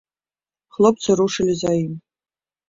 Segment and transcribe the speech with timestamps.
[0.77, 1.93] Хлопцы рушылі за ім.